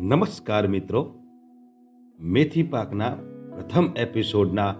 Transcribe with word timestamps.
નમસ્કાર 0.00 0.66
મિત્રો. 0.66 1.00
મેથી 2.20 2.62
પાકના 2.62 3.10
પ્રથમ 3.54 3.86
એપિસોડના 3.96 4.74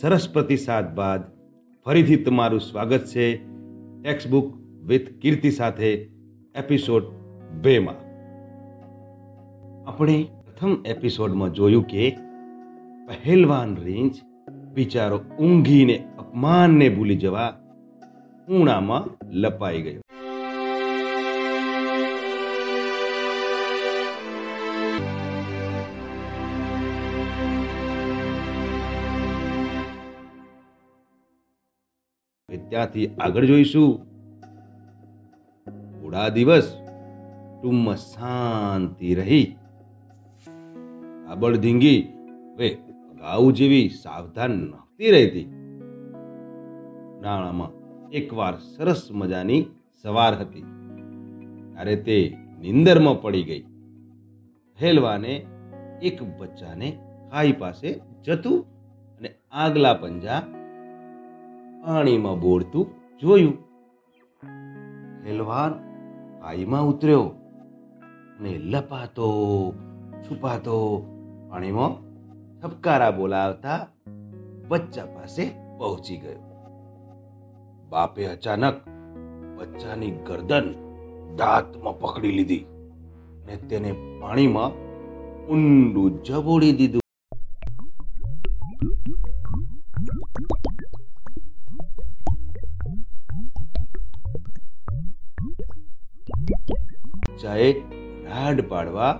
સરસ 0.00 0.28
પ્રતિસાદ 0.32 0.94
બાદ 0.94 1.20
ફરીથી 1.86 2.16
તમારું 2.16 2.60
સ્વાગત 2.60 3.04
છે 3.04 3.26
ટેક્સ્ટબુક 4.02 4.54
વિથ 4.86 5.10
કીર્તિ 5.20 5.50
સાથે 5.50 5.90
એપિસોડ 6.54 7.02
બેમાં. 7.62 8.00
આપણે 9.88 10.16
પ્રથમ 10.44 10.72
એપિસોડમાં 10.86 11.52
જોયું 11.52 11.86
કે 11.86 12.10
પહેલવાન 13.08 13.76
રેન્જ 13.76 14.14
બિચારો 14.74 15.20
ઊંઘીને 15.40 15.96
અપમાનને 16.18 16.88
ભૂલી 16.88 17.16
જવા 17.16 17.52
ઉણામાં 18.48 19.04
લપાઈ 19.30 19.82
ગયો. 19.82 20.05
ત્યાંથી 32.68 33.06
આગળ 33.06 33.44
જોઈશું. 33.44 34.06
થોડા 36.00 36.28
દિવસ 36.28 36.78
ટૂંકમાં 37.62 37.96
શાંતિ 37.96 39.14
રહી. 39.14 39.56
આબળ 41.28 41.56
ધીંગી 41.56 42.00
હવે 42.54 42.68
અગાઉ 43.10 43.52
જેવી 43.52 43.88
સાવધાન 43.88 44.50
નહોતી 44.50 45.10
રહેતી. 45.10 45.44
નાણામાં 47.22 47.70
એકવાર 48.10 48.58
સરસ 48.58 49.08
મજાની 49.12 49.66
સવાર 50.02 50.34
હતી. 50.34 50.64
ત્યારે 51.72 51.96
તે 51.96 52.36
નિંદરમાં 52.60 53.22
પડી 53.22 53.42
ગઈ. 53.42 53.64
હેલવાને 54.82 55.46
એક 56.02 56.22
બચ્ચાને 56.38 56.98
ખાઈ 57.30 57.52
પાસે 57.52 58.00
જતું 58.24 58.66
અને 59.18 59.30
આગલા 59.52 59.94
પંજા 59.94 60.42
પાણીમાં 61.84 62.40
બોળતું 62.40 62.86
જોયું. 63.20 63.56
પહેલવાન 65.22 65.72
પાઈમાં 66.40 66.88
ઉતર્યો 66.90 67.26
અને 68.38 68.52
લપાતો, 68.72 69.28
છુપાતો 70.24 70.76
પાણીમાં 71.50 71.94
ઠપકારા 72.60 73.10
બોલાવતા 73.10 73.80
બચ્ચા 74.68 75.06
પાસે 75.06 75.44
પહોંચી 75.78 76.16
ગયો. 76.16 76.42
બાપે 77.88 78.26
અચાનક 78.26 78.76
બચ્ચાની 79.56 80.12
ગરદન 80.26 80.66
દાંતમાં 81.36 82.00
પકડી 82.00 82.36
લીધી 82.38 82.64
અને 83.42 83.56
તેને 83.68 83.90
પાણીમાં 84.20 84.72
ઊંડું 85.48 86.22
જબોડી 86.22 86.72
દીધું. 86.72 87.05
બચ્ચાએ 97.46 97.70
રાડ 98.26 98.60
પાડવા 98.68 99.12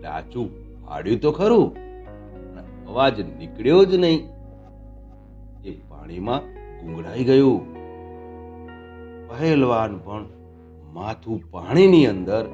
ડાચું 0.00 0.48
પાડ્યું 0.86 1.20
તો 1.20 1.30
ખરું 1.32 1.66
અવાજ 2.88 3.16
નીકળ્યો 3.20 3.84
જ 3.84 3.94
નહીં. 3.94 4.20
એ 5.64 5.72
પાણીમાં 5.88 6.42
ગુંગળાઈ 6.78 7.24
ગયું. 7.24 7.60
પહેલવાન 9.28 9.98
પણ 9.98 10.24
માથું 10.92 11.40
પાણીની 11.50 12.06
અંદર 12.06 12.44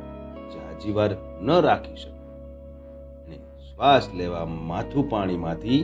જાજીવાર 0.54 1.10
ન 1.42 1.48
રાખી 1.60 1.96
શક્યો 1.96 3.40
શ્વાસ 3.66 4.04
લેવા 4.14 4.44
માથું 4.44 5.10
પાણીમાંથી 5.10 5.82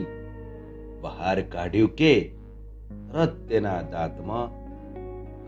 બહાર 1.01 1.37
કાઢ્યું 1.41 1.95
કે 1.95 2.13
તરત 3.11 3.35
તેના 3.47 3.81
દાંતમાં 3.91 4.47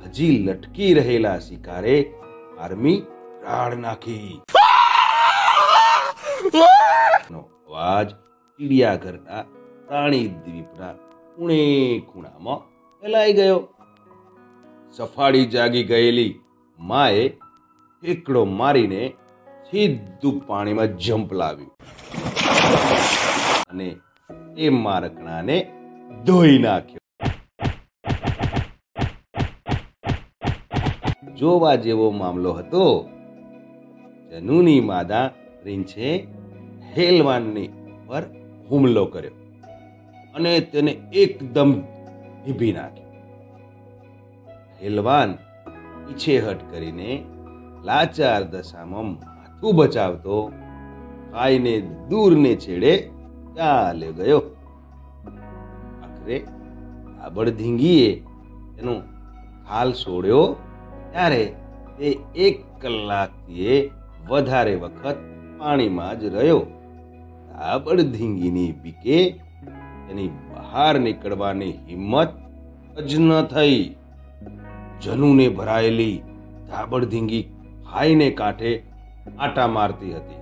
હજી 0.06 0.36
લટકી 0.44 0.94
રહેલા 0.94 1.40
શિકારે 1.40 1.98
આર્મી 2.60 3.00
રાડ 3.44 3.74
નાખી. 3.84 4.42
અવાજ 7.40 8.10
કરતા 9.04 9.44
પ્રાણી 9.88 10.28
દ્વીપના 10.44 10.94
ખૂણે 11.36 11.60
ખૂણામાં 12.10 12.60
ફેલાઈ 13.04 13.34
ગયો. 13.40 13.60
સફાળી 14.98 15.48
જાગી 15.56 15.84
ગયેલી 15.92 16.32
માએ 16.80 17.24
એકડો 18.04 18.42
મારીને 18.60 19.02
સીધું 19.70 20.38
પાણીમાં 20.50 20.98
જંપ 21.06 21.30
લાવ્યું 21.42 21.72
અને 23.70 23.90
એ 24.58 24.70
મારકણાને 24.86 25.58
ધોઈ 26.26 26.60
નાખ્યો. 26.66 27.00
જોવા 31.40 31.78
જેવો 31.88 32.08
મામલો 32.20 32.52
હતો 32.54 32.86
જનુની 34.32 34.82
માદા 34.82 35.32
રીંછે 35.66 36.28
હેલવાનની 36.98 37.70
પર 38.08 38.24
હુમલો 38.70 39.06
કર્યો 39.06 39.38
અને 40.36 40.60
તેને 40.60 40.92
એકદમ 41.14 41.72
ભીભી 42.46 42.72
નાખ્યો 42.72 43.12
હેલવાન 44.82 45.32
પીછેહટ 46.06 46.60
કરીને 46.72 47.10
લાચાર 47.84 48.44
દશામાં 48.44 49.06
માથું 49.06 49.76
બચાવતો 49.76 50.52
ખાઈને 51.32 51.74
દૂરને 52.10 52.56
છેડે 52.56 52.94
ચાલે 53.56 54.12
ગયો. 54.12 54.42
આખરે 56.04 56.38
આબળ 57.22 57.50
ધીંગીએ 57.50 58.12
તેનો 58.76 58.94
ખાલ 59.68 59.94
છોડ્યો, 59.94 60.44
ત્યારે 61.12 61.44
તે 61.98 62.08
એક 62.36 62.58
કલાકથી 62.82 63.92
વધારે 64.28 64.76
વખત 64.76 65.16
પાણીમાં 65.58 66.20
જ 66.20 66.24
રહ્યો. 66.24 66.68
ધીંગીની 68.02 68.72
બીકે 68.72 69.32
તેની 70.08 70.28
બહાર 70.28 71.00
નીકળવાની 71.00 71.72
હિંમત 71.72 72.30
જ 73.08 73.20
ન 73.20 73.42
થઈ. 73.42 73.96
જનુને 75.02 75.50
ભરાયેલી 75.50 76.22
ધાબળ 76.70 77.06
ધીંગી 77.06 77.44
ખાઈને 77.92 78.32
કાંઠે 78.32 78.84
આટા 79.40 79.68
મારતી 79.68 80.14
હતી. 80.14 80.42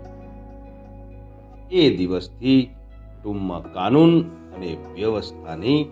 એ 1.72 1.98
દિવસથી 1.98 2.66
કુટુંબમાં 2.66 3.74
કાનૂન 3.74 4.22
અને 4.56 4.78
વ્યવસ્થાની 4.96 5.86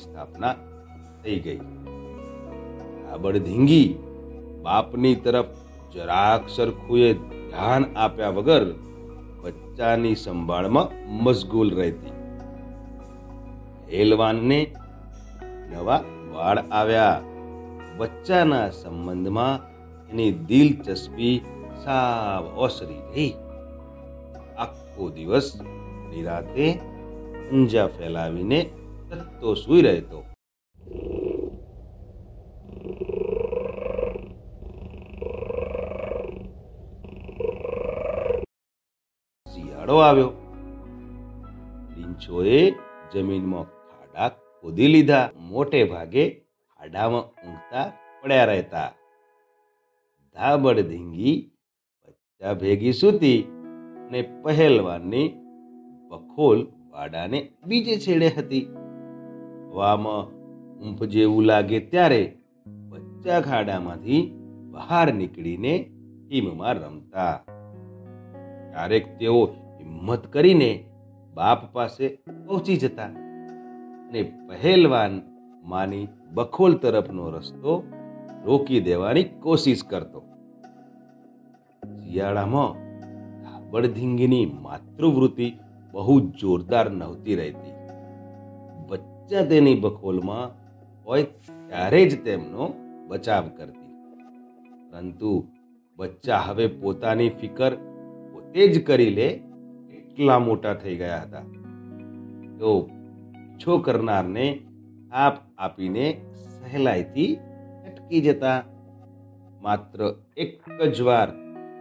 સ્થાપના 0.00 0.54
થઈ 1.22 1.40
ગઈ. 1.40 1.58
ધાબડધીંગી 3.06 3.94
બાપની 4.62 5.14
તરફ 5.14 5.46
જરાક 5.94 6.48
સરખુએ 6.48 7.12
ધ્યાન 7.12 7.84
આપ્યા 7.96 8.28
વગર 8.28 8.72
બચ્ચાની 9.42 10.14
સંભાળમાં 10.14 11.12
મશગુલ 11.22 11.76
રહેતી. 11.76 12.12
હેલવાનને 13.92 14.74
નવા 15.72 16.04
વાળ 16.32 16.58
આવ્યા. 16.58 17.20
બચ્ચાના 17.96 18.70
સંબંધમાં 18.70 19.74
એની 20.10 20.32
દિલચસ્પી 20.32 21.40
સાવ 21.84 22.58
ઓસરી 22.58 22.94
રહી. 22.94 23.34
આખો 24.58 25.10
દિવસ 25.10 25.60
નિરાતે 26.10 26.80
ઊંઝા 27.52 27.86
ફેલાવીને 27.86 28.70
તત્તો 29.10 29.54
સૂઈ 29.54 29.82
રહેતો. 29.82 30.24
શિયાળો 39.84 40.00
આવ્યો. 40.00 40.32
લીંછોએ 41.96 42.70
જમીનમાં 43.14 43.64
ખાડા 43.64 44.28
ખોદી 44.28 44.86
લીધા. 44.86 45.30
મોટે 45.36 45.84
ભાગે 45.84 46.30
ખાડામાં 46.76 47.22
ઊંઘતા 47.22 47.92
પડ્યા 48.22 48.44
રહેતા. 48.44 48.92
ધાબડ 50.34 50.80
ધીંગી 50.80 51.50
બચ્ચા 52.06 52.54
ભેગી 52.54 52.92
સૂતી 52.92 53.42
અને 54.06 54.22
પહેલવાનની 54.22 55.28
બખોલ 56.08 56.66
વાડાને 56.90 57.48
બીજે 57.66 57.96
છેડે 57.96 58.28
હતી. 58.28 58.66
હવામાં 59.72 60.24
ઊંફ 60.80 61.02
જેવું 61.02 61.42
લાગે 61.42 61.80
ત્યારે 61.80 62.36
બચ્ચા 62.66 63.40
ખાડામાંથી 63.40 64.40
બહાર 64.70 65.14
નીકળીને 65.14 65.90
ટીમમાં 66.28 66.74
રમતા. 66.74 67.40
ક્યારેક 68.70 69.18
તેઓ 69.18 69.46
હિંમત 69.84 70.26
કરીને 70.26 70.84
બાપ 71.34 71.72
પાસે 71.72 72.08
પહોંચી 72.46 72.76
જતા 72.76 73.04
અને 73.04 74.22
પહેલવાન 74.22 75.22
માની 75.64 76.08
બખોલ 76.34 76.74
તરફનો 76.74 77.30
રસ્તો 77.30 77.84
રોકી 78.44 78.80
દેવાની 78.80 79.24
કોશિશ 79.24 79.84
કરતો. 79.84 80.22
શિયાળામાં 82.02 82.72
ધાબળધીંગીની 83.42 84.46
માતૃવૃત્તિ 84.46 85.52
બહુ 85.92 86.20
જોરદાર 86.20 86.90
નહોતી 86.90 87.34
રહેતી. 87.34 87.74
બચ્ચા 88.86 89.44
તેની 89.44 89.80
બખોલમાં 89.80 90.50
હોય 91.04 91.22
ત્યારે 91.68 92.08
જ 92.08 92.24
તેમનો 92.24 92.74
બચાવ 93.08 93.44
કરતી. 93.56 93.94
પરંતુ 94.90 95.44
બચ્ચા 95.96 96.38
હવે 96.38 96.66
પોતાની 96.66 97.28
ફિકર 97.28 97.74
પોતે 98.32 98.68
જ 98.68 98.86
કરી 98.86 99.10
લે 99.10 99.40
એટલા 100.18 100.38
મોટા 100.38 100.74
થઈ 100.74 100.96
ગયા 100.96 101.22
હતા. 101.22 101.42
તો 102.58 102.80
પીછો 102.80 103.78
કરનારને 103.78 104.60
આપ 105.12 105.36
આપીને 105.58 106.20
સહેલાઈથી 106.36 107.34
અટકી 107.84 108.20
જતા. 108.20 108.62
માત્ર 109.62 110.14
એક 110.36 110.82
જ 110.82 111.00
વાર 111.00 111.28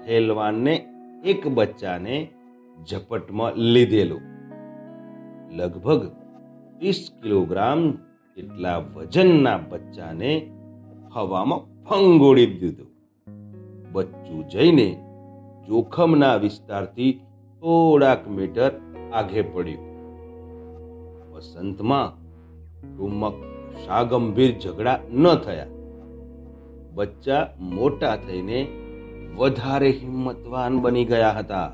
હેલવાનને 0.10 0.86
એક 1.26 1.48
બચ્ચાને 1.48 2.28
ઝપટમાં 2.90 3.54
લીધેલું. 3.54 4.22
લગભગ 5.52 6.12
વીસ 6.80 7.12
કિલોગ્રામ 7.24 7.92
જેટલા 8.36 8.78
વજનના 8.78 9.58
બચ્ચાને 9.58 10.52
હવામાં 11.14 11.84
ફંગોળી 11.84 12.46
દીધું. 12.46 12.88
બચ્ચું 13.92 14.48
જઈને 14.48 14.98
જોખમના 15.68 16.36
વિસ્તારથી 16.36 17.22
થોડાક 17.64 18.28
મીટર 18.28 18.72
આગે 19.14 19.42
પડ્યું. 19.42 19.84
વસંતમાં 21.34 22.10
ટૂંમક 22.98 23.36
સાગંભીર 23.86 24.52
ઝઘડા 24.60 25.00
ન 25.14 25.26
થયા. 25.36 25.70
બચ્ચા 26.94 27.44
મોટા 27.60 28.16
થઈને 28.16 28.60
વધારે 29.36 29.92
હિંમતવાન 29.92 30.82
બની 30.82 31.06
ગયા 31.06 31.32
હતા 31.32 31.70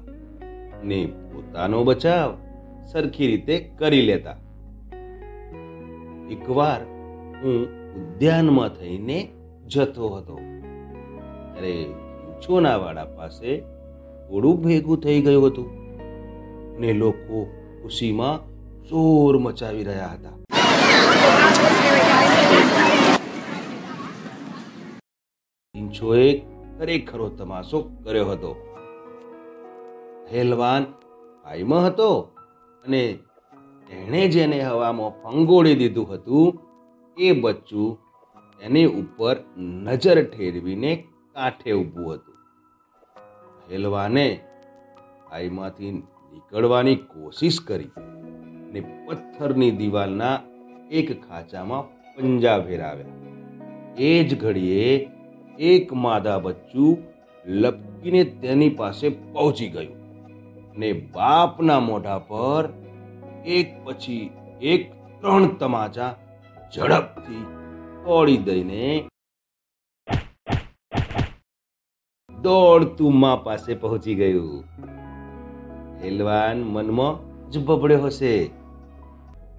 ને 0.84 1.00
પોતાનો 1.06 1.84
બચાવ 1.84 2.30
સરખી 2.86 3.28
રીતે 3.28 3.56
કરી 3.78 4.02
લેતા. 4.02 4.38
એકવાર 6.32 6.82
હું 7.42 7.60
ઉદ્યાનમાં 7.96 8.70
થઈને 8.70 9.18
જતો 9.68 10.10
હતો, 10.10 10.38
ત્યારે 11.54 11.86
છોનાવાડા 12.42 13.06
પાસે 13.06 13.60
થોડું 14.30 14.64
ભેગું 14.64 15.00
થઈ 15.00 15.22
ગયું 15.22 15.48
હતું. 15.48 15.79
ને 16.80 16.94
લોકો 16.94 17.48
ખુશીમાં 17.82 18.40
શોર 18.90 19.40
મચાવી 19.40 19.84
રહ્યા 19.84 20.08
હતા. 20.08 20.38
રીંછોએ 25.76 26.40
ખરેખરો 26.78 27.30
તમાશો 27.30 27.80
કર્યો 28.04 28.26
હતો. 28.26 28.52
પહેલવાન 30.30 30.84
હાઈમાં 31.46 31.86
હતો 31.86 32.10
અને 32.86 33.20
એણે 33.90 34.28
જેને 34.28 34.64
હવામાં 34.64 35.12
ફંગોળી 35.24 35.76
દીધું 35.76 36.14
હતું, 36.14 36.60
એ 37.18 37.32
બચ્ચું 37.32 37.98
એની 38.62 38.86
ઉપર 38.86 39.36
નજર 39.58 40.24
ઠેરવીને 40.24 40.92
કાંઠે 41.34 41.72
ઊભું 41.72 42.14
હતું. 42.14 42.38
પહેલવાને 43.68 44.40
હાઈમાંથી 45.32 46.04
નીકળવાની 46.32 46.96
કોશિશ 46.96 47.60
કરી 47.62 47.92
ને 48.74 48.80
પથ્થરની 49.06 49.72
દિવાલના 49.72 50.36
એક 50.92 51.08
ખાંચામાં 51.28 51.86
પંજા 52.16 52.60
ફેરાવ્યા. 52.60 53.18
એ 53.98 54.12
જ 54.24 54.30
ઘડીએ 54.36 55.10
એક 55.60 55.94
માદા 55.94 56.40
બચ્ચું 56.40 56.98
લપકીને 57.46 58.24
તેની 58.42 58.70
પાસે 58.70 59.08
પહોંચી 59.10 59.70
ગયું 59.70 59.98
ને 60.78 60.90
બાપના 60.94 61.80
મોઢા 61.80 62.20
પર 62.20 62.66
એક 63.46 63.68
પછી 63.86 64.26
એક 64.62 64.82
ત્રણ 65.22 65.48
તમાચા 65.58 66.12
ઝડપથી 66.74 67.44
તોડી 68.04 68.38
દઈને 68.38 68.84
દોડતું 72.42 73.20
મા 73.20 73.36
પાસે 73.36 73.74
પહોંચી 73.74 74.16
ગયું. 74.16 74.99
પહેલવાન 76.02 76.58
મનમાં 76.64 77.16
જ 77.52 77.66
બબડ્યો 77.66 78.04
હશે. 78.04 78.34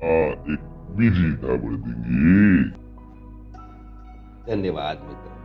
આ 0.03 0.29
એક 0.53 0.61
બીજી 0.97 1.33
ધન્યવાદ 4.47 4.99
મિત્રો. 5.09 5.40